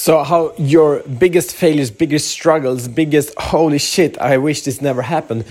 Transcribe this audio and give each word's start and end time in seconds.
So, 0.00 0.22
how 0.22 0.52
your 0.56 1.00
biggest 1.00 1.52
failures, 1.56 1.90
biggest 1.90 2.28
struggles, 2.28 2.86
biggest 2.86 3.36
holy 3.36 3.78
shit, 3.78 4.16
I 4.18 4.36
wish 4.36 4.62
this 4.62 4.80
never 4.80 5.02
happened, 5.02 5.44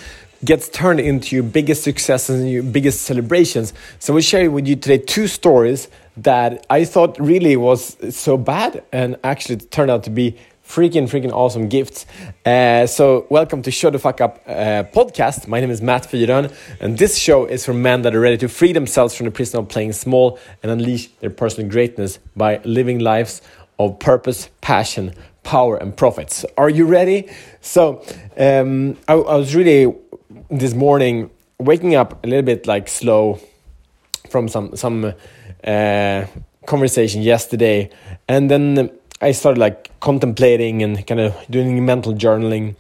gets 0.45 0.69
turned 0.69 1.01
into 1.01 1.35
your 1.35 1.43
biggest 1.43 1.83
successes 1.83 2.39
and 2.39 2.49
your 2.49 2.63
biggest 2.63 3.01
celebrations. 3.01 3.73
So, 3.99 4.13
we'll 4.13 4.21
share 4.21 4.49
with 4.49 4.65
you 4.65 4.77
today 4.77 4.99
two 4.99 5.27
stories 5.27 5.89
that 6.15 6.65
I 6.69 6.85
thought 6.85 7.19
really 7.19 7.57
was 7.57 7.97
so 8.15 8.37
bad 8.37 8.85
and 8.93 9.17
actually 9.21 9.57
turned 9.57 9.91
out 9.91 10.05
to 10.05 10.09
be 10.09 10.37
freaking, 10.67 11.07
freaking 11.09 11.31
awesome 11.31 11.69
gifts. 11.69 12.05
Uh, 12.45 12.85
so, 12.85 13.25
welcome 13.29 13.61
to 13.61 13.71
Show 13.71 13.89
the 13.89 13.99
Fuck 13.99 14.21
Up 14.21 14.41
uh, 14.45 14.83
podcast. 14.93 15.47
My 15.47 15.59
name 15.59 15.71
is 15.71 15.81
Matt 15.81 16.03
Fyron, 16.03 16.53
and 16.79 16.97
this 16.97 17.17
show 17.17 17.45
is 17.45 17.65
for 17.65 17.73
men 17.73 18.01
that 18.01 18.13
are 18.13 18.19
ready 18.19 18.37
to 18.37 18.49
free 18.49 18.73
themselves 18.73 19.15
from 19.15 19.25
the 19.25 19.31
prison 19.31 19.59
of 19.59 19.69
playing 19.69 19.93
small 19.93 20.39
and 20.61 20.71
unleash 20.71 21.07
their 21.19 21.29
personal 21.29 21.69
greatness 21.69 22.19
by 22.35 22.59
living 22.63 22.99
lives 22.99 23.41
of 23.79 23.99
purpose, 23.99 24.49
passion, 24.61 25.13
power, 25.43 25.77
and 25.77 25.95
profits. 25.95 26.45
Are 26.57 26.69
you 26.69 26.85
ready? 26.85 27.29
So, 27.61 28.03
um, 28.37 28.97
I, 29.07 29.13
I 29.13 29.35
was 29.35 29.55
really 29.55 29.93
this 30.49 30.73
morning 30.73 31.29
waking 31.59 31.95
up 31.95 32.23
a 32.23 32.27
little 32.27 32.45
bit 32.45 32.67
like 32.67 32.87
slow 32.87 33.39
from 34.29 34.47
some 34.47 34.75
some 34.75 35.13
uh, 35.63 36.25
conversation 36.65 37.21
yesterday, 37.21 37.89
and 38.27 38.49
then 38.51 38.91
I 39.21 39.31
started 39.31 39.59
like 39.59 39.99
contemplating 39.99 40.83
and 40.83 41.05
kind 41.07 41.19
of 41.19 41.35
doing 41.49 41.85
mental 41.85 42.13
journaling 42.13 42.75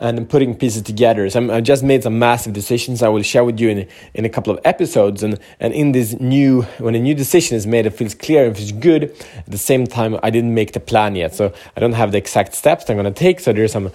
and 0.00 0.28
putting 0.28 0.54
pieces 0.54 0.82
together. 0.82 1.28
So 1.30 1.40
I'm, 1.40 1.50
i 1.50 1.60
just 1.60 1.82
made 1.82 2.02
some 2.02 2.18
massive 2.18 2.52
decisions 2.52 3.02
I 3.02 3.08
will 3.08 3.22
share 3.22 3.44
with 3.44 3.60
you 3.60 3.68
in, 3.68 3.88
in 4.14 4.24
a 4.24 4.28
couple 4.28 4.52
of 4.52 4.58
episodes. 4.64 5.22
And, 5.22 5.38
and 5.60 5.72
in 5.74 5.92
this 5.92 6.18
new, 6.18 6.62
when 6.78 6.94
a 6.94 6.98
new 6.98 7.14
decision 7.14 7.56
is 7.56 7.66
made, 7.66 7.86
it 7.86 7.90
feels 7.90 8.14
clear 8.14 8.46
and 8.46 8.56
feels 8.56 8.72
good. 8.72 9.14
At 9.36 9.46
the 9.46 9.58
same 9.58 9.86
time, 9.86 10.18
I 10.22 10.30
didn't 10.30 10.54
make 10.54 10.72
the 10.72 10.80
plan 10.80 11.14
yet. 11.16 11.34
So 11.34 11.52
I 11.76 11.80
don't 11.80 11.92
have 11.92 12.12
the 12.12 12.18
exact 12.18 12.54
steps 12.54 12.88
I'm 12.88 12.96
going 12.96 13.12
to 13.12 13.18
take. 13.18 13.40
So 13.40 13.52
there's 13.52 13.72
some 13.72 13.92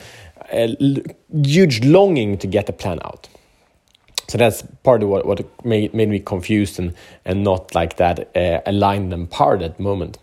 uh, 0.54 0.68
huge 1.44 1.84
longing 1.84 2.38
to 2.38 2.48
get 2.48 2.68
the 2.68 2.74
plan 2.74 3.00
out 3.04 3.28
so 4.28 4.38
that's 4.38 4.64
part 4.84 5.04
of 5.04 5.10
what, 5.10 5.26
what 5.26 5.66
made, 5.66 5.94
made 5.94 6.10
me 6.10 6.20
confused 6.20 6.80
and, 6.80 6.96
and 7.26 7.44
not 7.44 7.76
like 7.76 7.98
that 7.98 8.36
uh, 8.36 8.62
aligned 8.66 9.14
and 9.14 9.30
part 9.30 9.62
at 9.62 9.78
the 9.78 9.84
moment. 9.84 10.18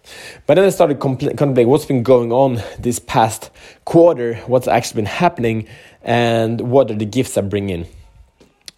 But 0.47 0.55
then 0.55 0.65
I 0.65 0.71
started 0.71 0.99
contemplating 0.99 1.69
what's 1.69 1.85
been 1.85 2.03
going 2.03 2.33
on 2.33 2.61
this 2.79 2.99
past 2.99 3.51
quarter, 3.85 4.35
what's 4.47 4.67
actually 4.67 5.03
been 5.03 5.07
happening, 5.07 5.69
and 6.03 6.61
what 6.61 6.91
are 6.91 6.95
the 6.95 7.07
gifts 7.07 7.39
I 7.39 7.43
bring 7.43 7.71
in. 7.71 7.87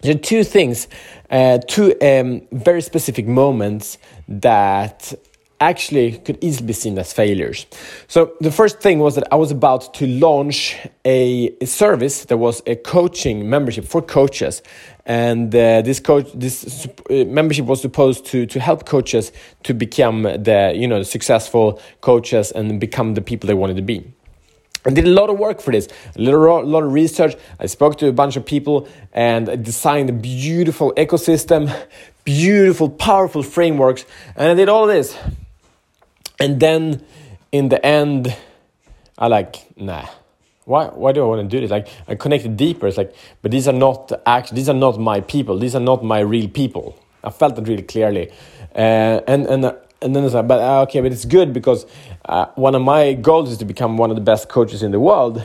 There 0.02 0.14
are 0.14 0.18
two 0.18 0.44
things, 0.44 0.86
uh, 1.30 1.58
two 1.66 1.94
um, 2.02 2.42
very 2.52 2.82
specific 2.82 3.26
moments 3.26 3.96
that 4.28 5.14
actually 5.70 6.18
could 6.18 6.38
easily 6.40 6.66
be 6.66 6.72
seen 6.72 6.98
as 6.98 7.12
failures. 7.12 7.66
So 8.08 8.18
the 8.40 8.50
first 8.50 8.80
thing 8.80 8.98
was 8.98 9.14
that 9.14 9.26
I 9.32 9.36
was 9.36 9.50
about 9.50 9.94
to 9.94 10.06
launch 10.06 10.76
a, 11.04 11.54
a 11.60 11.66
service 11.66 12.26
that 12.26 12.36
was 12.36 12.62
a 12.66 12.76
coaching 12.76 13.48
membership 13.48 13.84
for 13.84 14.02
coaches, 14.02 14.62
and 15.06 15.54
uh, 15.54 15.82
this 15.82 16.00
coach 16.00 16.28
this 16.34 16.86
uh, 16.86 17.24
membership 17.38 17.66
was 17.66 17.80
supposed 17.80 18.26
to 18.26 18.46
to 18.46 18.58
help 18.60 18.84
coaches 18.86 19.32
to 19.62 19.74
become 19.74 20.22
the 20.22 20.72
you 20.74 20.88
know 20.88 21.02
successful 21.02 21.80
coaches 22.00 22.52
and 22.52 22.80
become 22.80 23.14
the 23.14 23.22
people 23.22 23.46
they 23.46 23.58
wanted 23.62 23.76
to 23.76 23.82
be. 23.82 23.98
I 24.86 24.90
did 24.90 25.06
a 25.06 25.14
lot 25.20 25.30
of 25.30 25.38
work 25.38 25.62
for 25.62 25.72
this, 25.72 25.88
a 26.14 26.20
lot 26.20 26.82
of 26.82 26.92
research. 26.92 27.36
I 27.58 27.66
spoke 27.66 27.96
to 27.98 28.06
a 28.08 28.12
bunch 28.12 28.36
of 28.36 28.44
people 28.44 28.86
and 29.14 29.48
I 29.48 29.56
designed 29.56 30.10
a 30.10 30.12
beautiful 30.12 30.92
ecosystem, 30.96 31.74
beautiful, 32.24 32.90
powerful 32.90 33.42
frameworks, 33.42 34.04
and 34.36 34.50
I 34.50 34.54
did 34.54 34.68
all 34.68 34.86
this. 34.86 35.16
And 36.40 36.60
then 36.60 37.04
in 37.52 37.68
the 37.68 37.84
end, 37.84 38.34
I 39.16 39.28
like, 39.28 39.66
nah. 39.76 40.06
Why, 40.64 40.86
why 40.86 41.12
do 41.12 41.22
I 41.22 41.26
want 41.26 41.42
to 41.42 41.56
do 41.56 41.60
this? 41.60 41.70
Like 41.70 41.88
I 42.08 42.14
connected 42.14 42.56
deeper. 42.56 42.86
It's 42.86 42.96
like, 42.96 43.14
but 43.42 43.50
these 43.50 43.68
are 43.68 43.72
not 43.72 44.10
actually 44.24 44.56
these 44.56 44.68
are 44.70 44.74
not 44.74 44.98
my 44.98 45.20
people. 45.20 45.58
These 45.58 45.74
are 45.74 45.80
not 45.80 46.02
my 46.02 46.20
real 46.20 46.48
people. 46.48 46.98
I 47.22 47.30
felt 47.30 47.58
it 47.58 47.68
really 47.68 47.82
clearly, 47.82 48.30
uh, 48.74 49.20
and 49.26 49.46
and 49.46 49.64
and 50.02 50.16
then 50.16 50.24
it's 50.24 50.34
like, 50.34 50.46
but 50.46 50.60
uh, 50.60 50.82
okay, 50.82 51.00
but 51.00 51.12
it's 51.12 51.24
good 51.24 51.52
because 51.52 51.86
uh, 52.26 52.46
one 52.54 52.74
of 52.74 52.82
my 52.82 53.14
goals 53.14 53.50
is 53.50 53.58
to 53.58 53.64
become 53.64 53.96
one 53.96 54.10
of 54.10 54.16
the 54.16 54.22
best 54.22 54.48
coaches 54.48 54.82
in 54.82 54.90
the 54.90 55.00
world, 55.00 55.42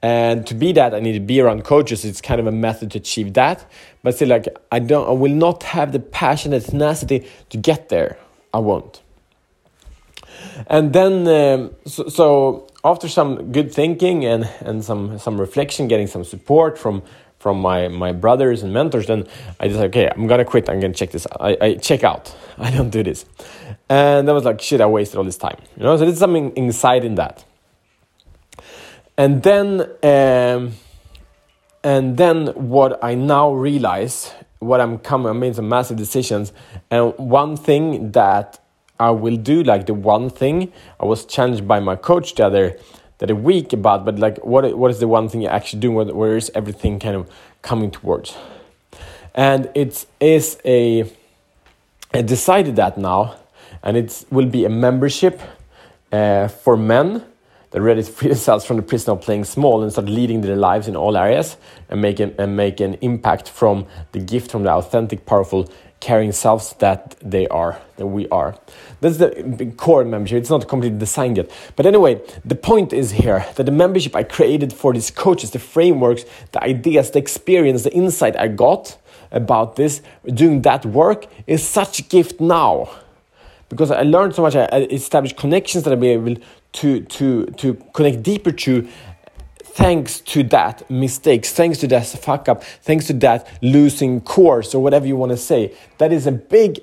and 0.00 0.46
to 0.46 0.54
be 0.54 0.72
that, 0.72 0.94
I 0.94 1.00
need 1.00 1.12
to 1.12 1.20
be 1.20 1.40
around 1.40 1.64
coaches. 1.64 2.04
It's 2.04 2.20
kind 2.20 2.40
of 2.40 2.46
a 2.46 2.52
method 2.52 2.90
to 2.92 2.98
achieve 2.98 3.34
that, 3.34 3.64
but 4.02 4.14
still, 4.14 4.28
like 4.28 4.48
I 4.70 4.78
don't, 4.78 5.06
I 5.06 5.12
will 5.12 5.34
not 5.34 5.62
have 5.64 5.92
the 5.92 6.00
passion 6.00 6.54
and 6.54 6.64
tenacity 6.64 7.28
to 7.50 7.58
get 7.58 7.90
there. 7.90 8.18
I 8.54 8.58
won't. 8.58 9.01
And 10.66 10.92
then, 10.92 11.26
um, 11.28 11.74
so, 11.86 12.08
so, 12.08 12.68
after 12.84 13.08
some 13.08 13.52
good 13.52 13.72
thinking 13.72 14.24
and, 14.24 14.44
and 14.60 14.84
some, 14.84 15.18
some 15.18 15.40
reflection, 15.40 15.88
getting 15.88 16.06
some 16.06 16.24
support 16.24 16.78
from, 16.78 17.02
from 17.38 17.60
my, 17.60 17.88
my 17.88 18.12
brothers 18.12 18.62
and 18.62 18.72
mentors, 18.72 19.06
then 19.06 19.26
I 19.58 19.68
just 19.68 19.80
okay, 19.80 20.08
I'm 20.08 20.26
gonna 20.26 20.44
quit. 20.44 20.68
I'm 20.68 20.80
gonna 20.80 20.94
check 20.94 21.10
this 21.10 21.26
out. 21.26 21.40
I, 21.40 21.56
I 21.60 21.74
check 21.74 22.04
out. 22.04 22.34
I 22.58 22.70
don't 22.70 22.90
do 22.90 23.02
this. 23.02 23.24
And 23.88 24.28
I 24.28 24.32
was 24.32 24.44
like, 24.44 24.60
shit, 24.60 24.80
I 24.80 24.86
wasted 24.86 25.18
all 25.18 25.24
this 25.24 25.36
time. 25.36 25.58
You 25.76 25.82
know, 25.82 25.96
so 25.96 26.04
there's 26.04 26.18
something 26.18 26.56
inside 26.56 27.04
in 27.04 27.16
that. 27.16 27.44
And 29.18 29.42
then, 29.42 29.82
um, 30.02 30.72
and 31.84 32.16
then 32.16 32.46
what 32.48 33.02
I 33.02 33.14
now 33.14 33.52
realize, 33.52 34.32
what 34.60 34.80
I'm 34.80 34.98
coming, 34.98 35.28
I 35.28 35.32
made 35.32 35.56
some 35.56 35.68
massive 35.68 35.96
decisions, 35.96 36.52
and 36.90 37.12
one 37.18 37.56
thing 37.56 38.12
that 38.12 38.61
I 39.08 39.10
will 39.10 39.36
do 39.36 39.62
like 39.72 39.86
the 39.86 39.94
one 39.94 40.30
thing 40.30 40.72
I 41.00 41.04
was 41.04 41.24
challenged 41.24 41.66
by 41.66 41.80
my 41.80 41.96
coach 41.96 42.34
the 42.36 42.46
other 42.46 42.76
that 43.18 43.30
other 43.30 43.36
week 43.36 43.72
about, 43.72 44.04
but 44.04 44.18
like 44.18 44.38
what 44.52 44.62
what 44.76 44.90
is 44.90 44.98
the 44.98 45.08
one 45.08 45.28
thing 45.28 45.42
you're 45.42 45.56
actually 45.60 45.80
doing? 45.80 46.14
Where 46.20 46.36
is 46.36 46.50
everything 46.54 46.98
kind 46.98 47.16
of 47.16 47.30
coming 47.62 47.90
towards? 47.90 48.36
And 49.34 49.70
it 49.74 50.06
is 50.20 50.58
a 50.64 51.10
I 52.14 52.22
decided 52.22 52.76
that 52.76 52.98
now, 52.98 53.36
and 53.82 53.96
it 53.96 54.24
will 54.30 54.50
be 54.58 54.64
a 54.64 54.68
membership 54.68 55.40
uh, 56.12 56.48
for 56.48 56.76
men 56.76 57.24
ready 57.80 58.02
to 58.02 58.10
free 58.10 58.28
themselves 58.34 58.64
from 58.64 58.76
the 58.76 58.82
prison 58.82 59.12
of 59.12 59.22
playing 59.22 59.44
small 59.44 59.82
and 59.82 59.90
start 59.90 60.08
leading 60.08 60.42
their 60.42 60.56
lives 60.56 60.88
in 60.88 60.96
all 60.96 61.16
areas 61.16 61.56
and 61.88 62.02
make 62.02 62.20
an, 62.20 62.34
and 62.38 62.56
make 62.56 62.80
an 62.80 62.94
impact 63.00 63.48
from 63.48 63.86
the 64.12 64.18
gift 64.18 64.50
from 64.50 64.64
the 64.64 64.70
authentic, 64.70 65.24
powerful 65.24 65.70
carrying 66.02 66.32
selves 66.32 66.74
that 66.80 67.14
they 67.22 67.46
are, 67.46 67.80
that 67.96 68.08
we 68.08 68.28
are. 68.28 68.56
That's 69.00 69.18
the 69.18 69.72
core 69.76 70.04
membership. 70.04 70.38
It's 70.38 70.50
not 70.50 70.66
completely 70.66 70.98
designed 70.98 71.36
yet. 71.36 71.48
But 71.76 71.86
anyway, 71.86 72.20
the 72.44 72.56
point 72.56 72.92
is 72.92 73.12
here 73.12 73.46
that 73.54 73.64
the 73.64 73.72
membership 73.72 74.16
I 74.16 74.24
created 74.24 74.72
for 74.72 74.92
these 74.92 75.12
coaches, 75.12 75.52
the 75.52 75.60
frameworks, 75.60 76.24
the 76.50 76.62
ideas, 76.62 77.12
the 77.12 77.20
experience, 77.20 77.84
the 77.84 77.92
insight 77.92 78.36
I 78.36 78.48
got 78.48 78.98
about 79.30 79.76
this, 79.76 80.02
doing 80.26 80.62
that 80.62 80.84
work 80.84 81.26
is 81.46 81.66
such 81.66 82.00
a 82.00 82.02
gift 82.02 82.40
now. 82.40 82.90
Because 83.72 83.90
I 83.90 84.02
learned 84.02 84.34
so 84.34 84.42
much, 84.42 84.54
I 84.54 84.66
established 84.90 85.38
connections 85.38 85.84
that 85.84 85.94
I'll 85.94 85.96
be 85.96 86.08
able 86.08 86.36
to, 86.72 87.00
to, 87.00 87.46
to 87.46 87.74
connect 87.94 88.22
deeper 88.22 88.52
to 88.52 88.86
thanks 89.62 90.20
to 90.20 90.42
that 90.42 90.90
mistakes, 90.90 91.54
thanks 91.54 91.78
to 91.78 91.86
that 91.86 92.06
fuck 92.06 92.50
up, 92.50 92.62
thanks 92.62 93.06
to 93.06 93.14
that 93.14 93.48
losing 93.62 94.20
course 94.20 94.74
or 94.74 94.82
whatever 94.82 95.06
you 95.06 95.16
want 95.16 95.32
to 95.32 95.38
say. 95.38 95.74
That 95.96 96.12
is 96.12 96.26
a 96.26 96.32
big 96.32 96.80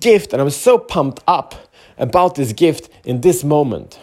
gift, 0.00 0.32
and 0.32 0.40
I'm 0.40 0.48
so 0.48 0.78
pumped 0.78 1.22
up 1.28 1.54
about 1.98 2.34
this 2.36 2.54
gift 2.54 2.88
in 3.04 3.20
this 3.20 3.44
moment. 3.44 4.00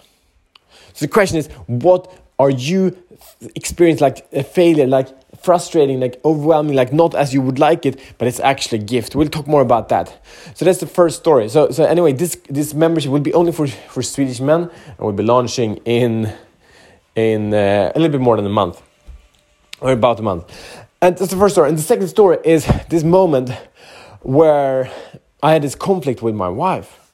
So 0.94 1.06
the 1.06 1.12
question 1.12 1.40
is, 1.40 1.48
what 1.66 2.16
are 2.40 2.50
you 2.50 2.98
experiencing 3.56 4.04
like 4.04 4.26
a 4.32 4.44
failure, 4.44 4.88
like 4.88 5.10
frustrating, 5.42 6.00
like 6.00 6.20
overwhelming, 6.24 6.76
like 6.76 6.94
not 6.94 7.14
as 7.14 7.34
you 7.34 7.42
would 7.42 7.60
like 7.60 7.86
it, 7.86 8.00
but 8.18 8.28
it's 8.28 8.40
actually 8.40 8.80
a 8.80 8.84
gift. 8.84 9.16
We'll 9.16 9.28
talk 9.28 9.48
more 9.48 9.62
about 9.62 9.90
that. 9.90 10.26
So 10.56 10.66
that's 10.66 10.80
the 10.80 10.88
first 10.88 11.20
story. 11.20 11.50
So 11.50 11.70
so 11.72 11.84
anyway, 11.84 12.14
this 12.14 12.38
this 12.50 12.74
membership 12.74 13.12
will 13.12 13.20
be 13.20 13.34
only 13.34 13.52
for 13.52 13.68
for 13.68 14.02
Swedish 14.02 14.40
men 14.40 14.62
and 14.62 15.00
we'll 15.00 15.12
be 15.12 15.24
launching 15.24 15.78
in 15.86 16.34
in 17.16 17.54
uh, 17.54 17.92
a 17.94 18.00
little 18.00 18.12
bit 18.12 18.22
more 18.22 18.38
than 18.38 18.46
a 18.46 18.50
month, 18.50 18.82
or 19.82 19.92
about 19.92 20.20
a 20.20 20.24
month. 20.24 20.46
And 21.02 21.18
that's 21.18 21.32
the 21.32 21.38
first 21.38 21.56
story. 21.56 21.70
And 21.70 21.78
the 21.78 21.84
second 21.84 22.08
story 22.08 22.38
is 22.44 22.66
this 22.90 23.04
moment 23.04 23.52
where 24.22 24.90
I 25.42 25.54
had 25.54 25.62
this 25.62 25.76
conflict 25.76 26.22
with 26.22 26.36
my 26.36 26.50
wife. 26.50 27.14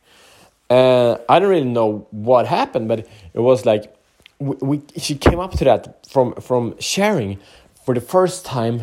Uh, 0.69 1.17
I 1.29 1.39
don't 1.39 1.49
really 1.49 1.69
know 1.69 2.07
what 2.09 2.47
happened, 2.47 2.87
but 2.87 3.07
it 3.33 3.39
was 3.39 3.65
like 3.65 3.95
we, 4.39 4.55
we, 4.61 4.81
she 4.97 5.15
came 5.15 5.39
up 5.39 5.51
to 5.53 5.63
that 5.65 6.05
from 6.07 6.33
from 6.35 6.75
sharing 6.79 7.39
for 7.85 7.93
the 7.93 8.01
first 8.01 8.45
time 8.45 8.81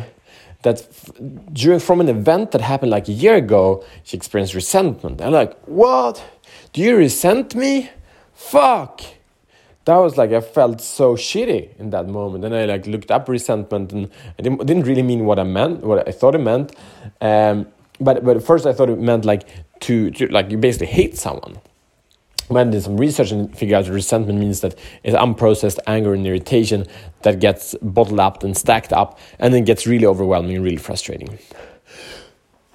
that 0.63 0.87
during 1.51 1.79
from 1.79 1.99
an 1.99 2.09
event 2.09 2.51
that 2.51 2.61
happened 2.61 2.91
like 2.91 3.09
a 3.09 3.11
year 3.11 3.35
ago, 3.35 3.83
she 4.03 4.15
experienced 4.15 4.53
resentment. 4.53 5.21
I'm 5.21 5.33
like, 5.33 5.57
what? 5.65 6.23
Do 6.71 6.81
you 6.81 6.95
resent 6.95 7.53
me? 7.53 7.89
Fuck! 8.33 9.01
that 9.85 9.97
was 9.97 10.17
like 10.17 10.31
I 10.31 10.41
felt 10.41 10.81
so 10.81 11.15
shitty 11.15 11.77
in 11.77 11.89
that 11.89 12.07
moment. 12.07 12.45
And 12.45 12.55
I 12.55 12.65
like 12.65 12.87
looked 12.87 13.11
up 13.11 13.27
resentment, 13.27 13.91
and 13.91 14.09
I 14.39 14.41
didn't, 14.41 14.65
didn't 14.65 14.83
really 14.83 15.03
mean 15.03 15.25
what 15.25 15.39
I 15.39 15.43
meant, 15.43 15.81
what 15.81 16.07
I 16.07 16.11
thought 16.11 16.35
it 16.35 16.39
meant. 16.39 16.75
Um, 17.21 17.67
but 17.99 18.23
but 18.23 18.43
first 18.43 18.65
I 18.65 18.73
thought 18.73 18.89
it 18.89 18.99
meant 18.99 19.25
like 19.25 19.47
to, 19.81 20.11
to 20.11 20.27
like 20.27 20.51
you 20.51 20.57
basically 20.57 20.87
hate 20.87 21.17
someone, 21.17 21.57
when 22.53 22.71
did 22.71 22.83
some 22.83 22.97
research 22.97 23.31
and 23.31 23.55
figured 23.57 23.85
out 23.85 23.91
resentment 23.91 24.39
means 24.39 24.61
that 24.61 24.75
it's 25.03 25.15
unprocessed 25.15 25.79
anger 25.87 26.13
and 26.13 26.25
irritation 26.25 26.85
that 27.23 27.39
gets 27.39 27.75
bottled 27.81 28.19
up 28.19 28.43
and 28.43 28.57
stacked 28.57 28.93
up 28.93 29.19
and 29.39 29.53
then 29.53 29.63
gets 29.63 29.85
really 29.87 30.05
overwhelming 30.05 30.55
and 30.55 30.63
really 30.63 30.77
frustrating. 30.77 31.37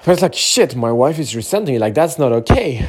I 0.06 0.10
was 0.10 0.22
like, 0.22 0.34
shit, 0.34 0.74
my 0.74 0.92
wife 0.92 1.18
is 1.18 1.36
resenting 1.36 1.74
me. 1.74 1.78
Like, 1.78 1.94
that's 1.94 2.18
not 2.18 2.32
okay. 2.32 2.88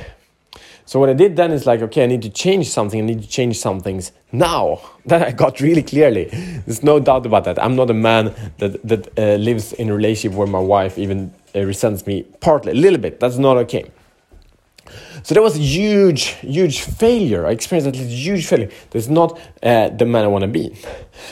So 0.86 1.00
what 1.00 1.10
I 1.10 1.14
did 1.14 1.36
then 1.36 1.52
is 1.52 1.68
like, 1.68 1.82
okay, 1.82 2.04
I 2.04 2.08
need 2.08 2.24
to 2.24 2.30
change 2.30 2.68
something. 2.68 3.00
I 3.00 3.06
need 3.06 3.22
to 3.22 3.28
change 3.28 3.60
some 3.60 3.80
things 3.80 4.12
now. 4.32 4.82
That 5.06 5.24
I 5.24 5.32
got 5.32 5.60
really 5.60 5.82
clearly. 5.82 6.26
There's 6.66 6.84
no 6.84 7.00
doubt 7.00 7.26
about 7.26 7.44
that. 7.46 7.58
I'm 7.58 7.76
not 7.76 7.90
a 7.90 7.96
man 7.96 8.26
that 8.60 8.88
that 8.88 9.18
uh, 9.18 9.38
lives 9.38 9.74
in 9.74 9.90
a 9.90 9.96
relationship 9.96 10.38
where 10.38 10.46
my 10.46 10.60
wife 10.60 11.00
even 11.00 11.34
uh, 11.56 11.62
resents 11.62 12.06
me 12.06 12.24
partly, 12.40 12.74
a 12.74 12.76
little 12.76 13.00
bit. 13.00 13.20
That's 13.20 13.38
not 13.38 13.58
okay. 13.58 13.92
So 15.24 15.36
that 15.36 15.42
was 15.42 15.56
a 15.56 15.60
huge, 15.60 16.24
huge 16.42 16.82
failure. 16.82 17.46
I 17.46 17.52
experienced 17.52 17.88
at 17.88 17.96
least 17.96 18.12
a 18.12 18.16
huge 18.16 18.46
failure. 18.48 18.70
That's 18.92 19.08
not 19.08 19.40
uh, 19.62 19.90
the 19.90 20.06
man 20.06 20.24
I 20.24 20.28
want 20.28 20.44
to 20.44 20.48
be. 20.48 20.76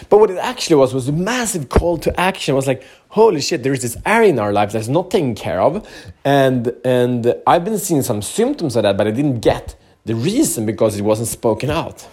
But 0.09 0.19
what 0.19 0.29
it 0.29 0.37
actually 0.37 0.75
was 0.77 0.93
was 0.93 1.07
a 1.07 1.13
massive 1.13 1.69
call 1.69 1.97
to 1.99 2.19
action. 2.19 2.53
I 2.53 2.55
was 2.55 2.67
like, 2.67 2.83
holy 3.09 3.41
shit, 3.41 3.63
there 3.63 3.73
is 3.73 3.81
this 3.81 3.97
area 4.05 4.29
in 4.29 4.39
our 4.39 4.51
lives 4.51 4.73
that's 4.73 4.87
not 4.87 5.11
taken 5.11 5.35
care 5.35 5.61
of, 5.61 5.87
and 6.25 6.73
and 6.83 7.35
I've 7.45 7.63
been 7.63 7.77
seeing 7.77 8.01
some 8.01 8.21
symptoms 8.21 8.75
of 8.75 8.83
that, 8.83 8.97
but 8.97 9.07
I 9.07 9.11
didn't 9.11 9.39
get 9.39 9.75
the 10.05 10.15
reason 10.15 10.65
because 10.65 10.97
it 10.97 11.03
wasn't 11.03 11.29
spoken 11.29 11.69
out. 11.69 12.07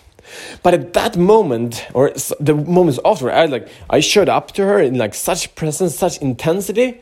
But 0.63 0.75
at 0.75 0.93
that 0.95 1.17
moment, 1.17 1.87
or 1.93 2.13
the 2.41 2.55
moments 2.55 2.99
after, 3.05 3.31
I 3.31 3.47
like 3.47 3.69
I 3.91 4.01
showed 4.01 4.29
up 4.29 4.53
to 4.53 4.65
her 4.65 4.81
in 4.81 4.97
like 4.97 5.15
such 5.15 5.55
presence, 5.55 5.95
such 5.97 6.19
intensity 6.19 7.01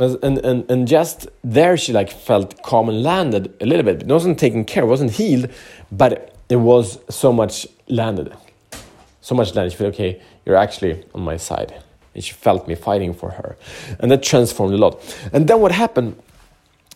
and, 0.00 0.38
and, 0.38 0.70
and 0.70 0.88
just 0.88 1.28
there 1.44 1.76
she 1.76 1.92
like 1.92 2.10
felt 2.10 2.62
calm 2.62 2.88
and 2.88 3.02
landed 3.02 3.54
a 3.60 3.66
little 3.66 3.84
bit. 3.84 4.02
It 4.02 4.08
wasn't 4.08 4.38
taken 4.38 4.64
care, 4.64 4.84
it 4.84 4.88
wasn't 4.88 5.12
healed, 5.12 5.50
but 5.92 6.34
it 6.48 6.56
was 6.56 6.98
so 7.08 7.32
much 7.32 7.66
landed. 7.88 8.34
So 9.20 9.34
much 9.34 9.54
landed. 9.54 9.72
She 9.72 9.78
felt, 9.78 9.94
okay, 9.94 10.20
you're 10.44 10.56
actually 10.56 11.04
on 11.14 11.22
my 11.22 11.36
side. 11.36 11.74
And 12.14 12.24
she 12.24 12.32
felt 12.32 12.66
me 12.66 12.74
fighting 12.74 13.14
for 13.14 13.30
her. 13.30 13.56
And 14.00 14.10
that 14.10 14.22
transformed 14.22 14.74
a 14.74 14.78
lot. 14.78 15.16
And 15.32 15.46
then 15.46 15.60
what 15.60 15.72
happened 15.72 16.20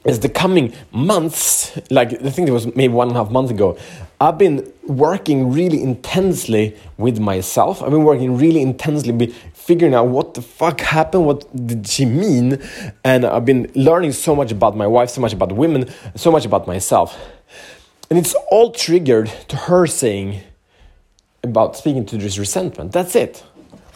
is 0.04 0.20
the 0.20 0.28
coming 0.28 0.74
months, 0.92 1.78
like 1.90 2.12
I 2.12 2.30
think 2.30 2.48
it 2.48 2.52
was 2.52 2.66
maybe 2.74 2.92
one 2.92 3.08
and 3.08 3.16
a 3.16 3.24
half 3.24 3.30
months 3.30 3.50
ago, 3.50 3.78
I've 4.20 4.38
been 4.38 4.70
working 4.86 5.50
really 5.50 5.82
intensely 5.82 6.76
with 6.98 7.18
myself. 7.18 7.82
I've 7.82 7.90
been 7.90 8.04
working 8.04 8.36
really 8.36 8.60
intensely 8.60 9.34
figuring 9.54 9.94
out 9.94 10.08
what 10.08 10.34
the 10.34 10.42
fuck 10.42 10.80
happened, 10.80 11.24
what 11.24 11.66
did 11.66 11.86
she 11.86 12.04
mean, 12.04 12.62
and 13.02 13.24
I've 13.24 13.46
been 13.46 13.70
learning 13.74 14.12
so 14.12 14.36
much 14.36 14.52
about 14.52 14.76
my 14.76 14.86
wife, 14.86 15.08
so 15.10 15.20
much 15.22 15.32
about 15.32 15.52
women, 15.52 15.90
so 16.14 16.30
much 16.30 16.44
about 16.44 16.66
myself. 16.66 17.18
And 18.10 18.18
it's 18.18 18.34
all 18.50 18.72
triggered 18.72 19.32
to 19.48 19.56
her 19.56 19.86
saying 19.86 20.42
about 21.42 21.76
speaking 21.76 22.04
to 22.06 22.18
this 22.18 22.38
resentment. 22.38 22.92
That's 22.92 23.16
it. 23.16 23.42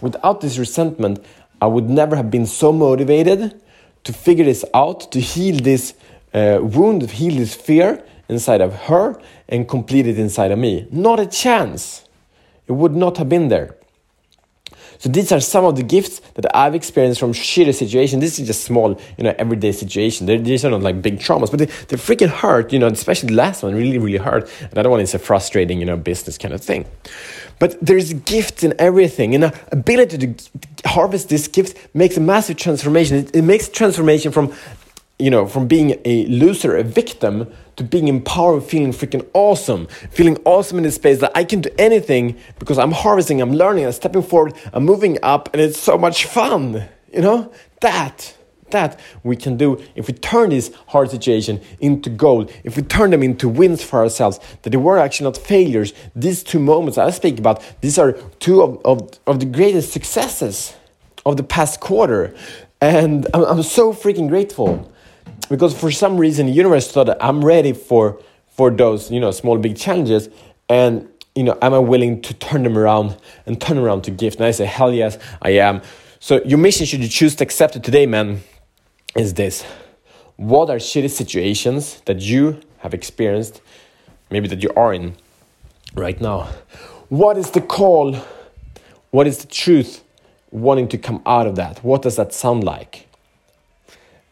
Without 0.01 0.41
this 0.41 0.59
resentment, 0.59 1.25
I 1.61 1.67
would 1.67 1.89
never 1.91 2.17
have 2.17 2.31
been 2.31 2.47
so 2.47 2.73
motivated 2.73 3.61
to 4.09 4.13
figure 4.15 4.47
this 4.47 4.65
out, 4.73 5.13
to 5.13 5.21
heal 5.21 5.57
this 5.61 5.93
uh, 6.33 6.59
wound, 6.63 7.11
heal 7.11 7.37
this 7.37 7.55
fear 7.55 8.03
inside 8.31 8.63
of 8.63 8.73
her 8.89 9.21
and 9.51 9.69
complete 9.69 10.07
it 10.07 10.19
inside 10.19 10.51
of 10.51 10.59
me. 10.59 10.89
Not 10.91 11.21
a 11.21 11.27
chance. 11.27 12.07
It 12.67 12.73
would 12.73 12.97
not 12.97 13.19
have 13.19 13.29
been 13.29 13.49
there. 13.49 13.77
So 14.99 15.11
these 15.11 15.31
are 15.31 15.41
some 15.41 15.67
of 15.67 15.77
the 15.77 15.83
gifts 15.83 16.21
that 16.37 16.57
I've 16.57 16.75
experienced 16.75 17.21
from 17.21 17.35
shitty 17.35 17.75
situations. 17.75 18.23
This 18.23 18.39
is 18.39 18.47
just 18.47 18.65
small, 18.65 18.99
you 19.19 19.25
know, 19.25 19.35
everyday 19.39 19.73
situation. 19.73 20.27
They're, 20.27 20.39
these 20.39 20.65
are 20.65 20.71
not 20.71 20.83
like 20.83 21.03
big 21.03 21.19
traumas, 21.19 21.51
but 21.51 21.59
they, 21.59 21.67
they 21.67 21.97
freaking 21.97 22.31
hurt, 22.31 22.73
you 22.73 22.79
know, 22.79 22.87
especially 22.87 23.29
the 23.29 23.35
last 23.35 23.63
one 23.63 23.75
really, 23.75 23.99
really 23.99 24.17
hurt. 24.17 24.51
Another 24.73 24.89
one 24.89 25.01
is 25.01 25.15
a 25.15 25.19
frustrating, 25.19 25.81
you 25.81 25.87
know, 25.87 25.99
business 25.99 26.39
kind 26.39 26.55
of 26.55 26.63
thing. 26.63 26.87
But 27.59 27.79
there's 27.85 28.13
gifts 28.13 28.63
in 28.63 28.75
everything, 28.79 29.35
and 29.35 29.45
our 29.45 29.53
ability 29.73 30.19
to 30.19 30.89
harvest 30.89 31.29
this 31.29 31.49
gift 31.49 31.77
makes 31.95 32.17
a 32.17 32.21
massive 32.21 32.57
transformation. 32.57 33.17
It, 33.17 33.37
it 33.37 33.43
makes 33.43 33.69
transformation 33.69 34.33
from, 34.33 34.53
you 35.19 35.31
know, 35.31 35.47
from 35.47 35.67
being 35.67 36.01
a 36.05 36.27
loser, 36.27 36.77
a 36.77 36.85
victim, 36.85 37.53
to 37.77 37.85
being 37.85 38.09
empowered, 38.09 38.65
feeling 38.65 38.93
freaking 38.93 39.27
awesome, 39.35 39.87
feeling 40.11 40.37
awesome 40.45 40.79
in 40.79 40.85
this 40.85 40.97
space 40.97 41.21
that 41.21 41.33
I 41.35 41.45
can 41.45 41.61
do 41.61 41.71
anything 41.79 42.37
because 42.59 42.79
I'm 42.79 42.93
harvesting, 42.93 43.41
I'm 43.41 43.53
learning, 43.53 43.87
I'm 43.87 43.93
stepping 43.93 44.23
forward, 44.23 44.55
I'm 44.73 44.85
moving 44.85 45.19
up, 45.23 45.49
and 45.53 45.63
it's 45.63 45.79
so 45.79 45.97
much 45.97 46.27
fun. 46.27 46.89
You 47.13 47.23
know, 47.23 47.53
that 47.81 48.37
that 48.71 48.99
we 49.23 49.37
can 49.37 49.57
do 49.57 49.83
if 49.95 50.09
we 50.09 50.15
turn 50.15 50.51
this 50.51 50.73
hard 50.89 51.11
situation 51.11 51.61
into 51.81 52.11
gold, 52.11 52.53
if 52.65 52.77
we 52.77 52.83
turn 52.83 53.11
them 53.11 53.23
into 53.23 53.49
wins 53.49 53.83
for 53.83 54.01
ourselves, 54.01 54.41
that 54.63 54.71
they 54.71 54.77
were 54.77 54.99
actually 54.99 55.25
not 55.25 55.37
failures. 55.37 55.93
These 56.15 56.43
two 56.43 56.59
moments 56.59 56.99
I 56.99 57.11
speak 57.11 57.39
about, 57.39 57.63
these 57.81 57.99
are 57.99 58.13
two 58.41 58.63
of, 58.63 58.81
of, 58.85 59.11
of 59.27 59.41
the 59.41 59.47
greatest 59.47 59.93
successes 59.93 60.75
of 61.25 61.37
the 61.37 61.43
past 61.43 61.81
quarter. 61.81 62.35
And 62.81 63.27
I'm, 63.35 63.45
I'm 63.45 63.63
so 63.63 63.93
freaking 63.93 64.29
grateful 64.29 64.91
because 65.49 65.79
for 65.79 65.91
some 65.91 66.19
reason 66.19 66.47
the 66.47 66.53
universe 66.53 66.91
thought 66.91 67.07
that 67.07 67.23
I'm 67.23 67.45
ready 67.45 67.73
for 67.73 68.21
for 68.49 68.71
those 68.71 69.11
you 69.11 69.21
know 69.21 69.31
small 69.31 69.59
big 69.59 69.77
challenges 69.77 70.29
and 70.69 71.09
you 71.35 71.45
know 71.45 71.57
am 71.63 71.75
I 71.75 71.79
willing 71.79 72.21
to 72.23 72.35
turn 72.35 72.63
them 72.63 72.77
around 72.77 73.17
and 73.47 73.61
turn 73.61 73.79
around 73.79 74.03
to 74.03 74.11
gift 74.11 74.39
and 74.39 74.47
I 74.47 74.51
say 74.51 74.65
hell 74.65 74.93
yes 74.93 75.19
I 75.41 75.51
am 75.51 75.83
so 76.21 76.43
your 76.45 76.59
mission 76.59 76.87
should 76.87 77.01
you 77.01 77.09
choose 77.09 77.35
to 77.37 77.45
accept 77.45 77.77
it 77.77 77.85
today 77.85 78.07
man 78.07 78.41
is 79.19 79.35
this 79.35 79.65
what 80.37 80.71
are 80.71 80.77
shitty 80.77 81.11
situations 81.11 82.01
that 82.05 82.21
you 82.21 82.61
have 82.79 82.95
experienced 82.95 83.61
maybe 84.31 84.47
that 84.47 84.63
you 84.63 84.71
are 84.77 84.95
in 84.95 85.15
right 85.95 86.21
now 86.21 86.49
what 87.09 87.37
is 87.37 87.51
the 87.51 87.61
call 87.61 88.15
what 89.11 89.27
is 89.27 89.39
the 89.39 89.49
truth 89.49 90.05
wanting 90.51 90.87
to 90.87 90.97
come 90.97 91.21
out 91.27 91.47
of 91.47 91.57
that 91.57 91.83
what 91.83 92.03
does 92.03 92.17
that 92.17 92.33
sound 92.33 92.63
like 92.63 93.09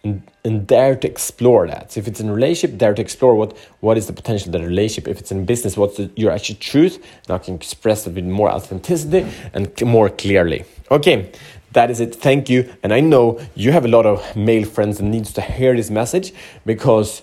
and, 0.07 0.23
and 0.45 0.67
dare 0.67 0.95
to 0.95 1.09
explore 1.09 1.67
that. 1.67 1.93
So 1.93 1.99
if 1.99 2.07
it's 2.07 2.21
in 2.21 2.31
relationship, 2.31 2.79
dare 2.79 2.95
to 2.95 3.03
explore 3.03 3.35
what, 3.35 3.57
what 3.81 3.99
is 3.99 4.07
the 4.07 4.13
potential 4.13 4.55
of 4.55 4.61
the 4.61 4.67
relationship. 4.67 5.09
If 5.09 5.19
it's 5.19 5.33
in 5.33 5.45
business, 5.45 5.77
what's 5.77 5.97
the, 5.97 6.11
your 6.15 6.31
actual 6.31 6.55
truth? 6.57 7.05
Now 7.29 7.35
I 7.35 7.39
can 7.39 7.55
express 7.55 8.07
it 8.07 8.15
with 8.15 8.25
more 8.25 8.49
authenticity 8.49 9.27
and 9.53 9.69
more 9.83 10.09
clearly. 10.09 10.65
Okay, 10.93 11.33
that 11.77 11.91
is 11.91 12.01
it. 12.01 12.15
Thank 12.15 12.49
you. 12.49 12.75
And 12.83 12.93
I 12.93 13.01
know 13.01 13.39
you 13.55 13.71
have 13.71 13.85
a 13.85 13.89
lot 13.89 14.07
of 14.07 14.35
male 14.35 14.65
friends 14.65 14.97
that 14.97 15.05
needs 15.05 15.31
to 15.35 15.43
hear 15.43 15.77
this 15.77 15.91
message 15.91 16.33
because 16.65 17.21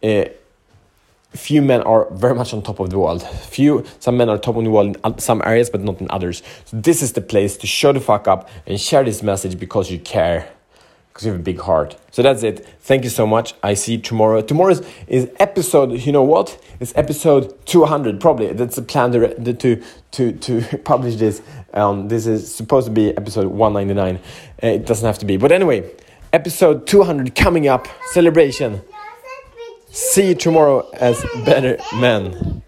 uh, 0.00 0.26
few 1.34 1.60
men 1.60 1.82
are 1.82 2.08
very 2.12 2.36
much 2.36 2.54
on 2.54 2.62
top 2.62 2.78
of 2.78 2.90
the 2.90 3.00
world. 3.00 3.26
Few, 3.26 3.84
some 3.98 4.16
men 4.16 4.28
are 4.28 4.38
top 4.38 4.54
of 4.54 4.62
the 4.62 4.70
world 4.70 4.96
in 5.04 5.18
some 5.18 5.42
areas, 5.44 5.70
but 5.70 5.82
not 5.82 6.00
in 6.00 6.06
others. 6.10 6.44
So 6.66 6.76
this 6.76 7.02
is 7.02 7.14
the 7.14 7.20
place 7.20 7.56
to 7.56 7.66
show 7.66 7.92
the 7.92 8.00
fuck 8.00 8.28
up 8.28 8.48
and 8.64 8.80
share 8.80 9.02
this 9.02 9.24
message 9.24 9.58
because 9.58 9.90
you 9.90 9.98
care 9.98 10.48
because 11.16 11.24
you 11.24 11.32
have 11.32 11.40
a 11.40 11.42
big 11.42 11.58
heart. 11.58 11.96
So 12.10 12.20
that's 12.20 12.42
it. 12.42 12.68
Thank 12.80 13.02
you 13.02 13.08
so 13.08 13.26
much. 13.26 13.54
I 13.62 13.72
see 13.72 13.92
you 13.92 13.98
tomorrow. 13.98 14.42
Tomorrow 14.42 14.72
is, 14.72 14.86
is 15.08 15.30
episode, 15.40 15.92
you 15.92 16.12
know 16.12 16.22
what? 16.22 16.62
It's 16.78 16.92
episode 16.94 17.54
200, 17.64 18.20
probably. 18.20 18.52
That's 18.52 18.76
the 18.76 18.82
plan 18.82 19.12
to, 19.12 19.54
to, 19.54 19.82
to, 20.10 20.32
to 20.32 20.78
publish 20.84 21.16
this. 21.16 21.40
Um, 21.72 22.08
this 22.08 22.26
is 22.26 22.54
supposed 22.54 22.88
to 22.88 22.92
be 22.92 23.16
episode 23.16 23.46
199. 23.46 24.16
Uh, 24.62 24.66
it 24.66 24.84
doesn't 24.84 25.06
have 25.06 25.18
to 25.20 25.24
be. 25.24 25.38
But 25.38 25.52
anyway, 25.52 25.90
episode 26.34 26.86
200 26.86 27.34
coming 27.34 27.66
up. 27.66 27.88
Celebration. 28.10 28.82
See 29.88 30.28
you 30.28 30.34
tomorrow 30.34 30.86
as 31.00 31.24
better 31.46 31.78
men. 31.94 32.62